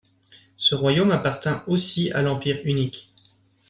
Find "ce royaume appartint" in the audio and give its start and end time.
0.57-1.63